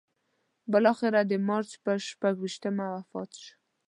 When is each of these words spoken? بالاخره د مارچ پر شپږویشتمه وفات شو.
بالاخره 0.71 1.21
د 1.25 1.31
مارچ 1.47 1.69
پر 1.83 1.97
شپږویشتمه 2.09 2.85
وفات 2.95 3.31
شو. 3.43 3.53